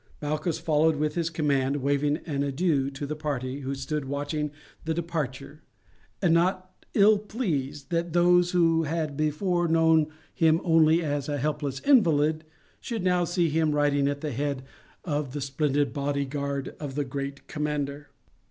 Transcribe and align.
Malchus 0.19 0.57
followed 0.57 0.95
with 0.95 1.13
his 1.13 1.29
command, 1.29 1.75
waving 1.75 2.17
an 2.25 2.41
adieu 2.41 2.89
to 2.89 3.05
the 3.05 3.15
party 3.15 3.59
who 3.59 3.75
stood 3.75 4.05
watching 4.05 4.49
the 4.83 4.95
departure, 4.95 5.61
and 6.23 6.33
not 6.33 6.73
ill 6.95 7.19
pleased 7.19 7.91
that 7.91 8.11
those 8.11 8.49
who 8.49 8.81
had 8.85 9.15
before 9.15 9.67
known 9.67 10.07
him 10.33 10.59
only 10.63 11.03
as 11.03 11.29
a 11.29 11.37
helpless 11.37 11.79
invalid, 11.81 12.43
should 12.79 13.03
now 13.03 13.23
see 13.23 13.47
him 13.47 13.75
riding 13.75 14.07
at 14.07 14.21
the 14.21 14.31
head 14.31 14.63
of 15.05 15.33
the 15.33 15.39
splendid 15.41 15.93
bodyguard 15.93 16.69
of 16.79 16.95
the 16.95 17.05
great 17.05 17.47
commander. 17.47 18.09